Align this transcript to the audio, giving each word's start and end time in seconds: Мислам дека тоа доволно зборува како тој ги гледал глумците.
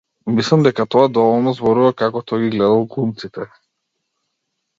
Мислам 0.35 0.63
дека 0.67 0.85
тоа 0.95 1.09
доволно 1.17 1.53
зборува 1.59 1.91
како 1.99 2.23
тој 2.33 2.41
ги 2.45 2.49
гледал 2.55 2.83
глумците. 2.97 3.47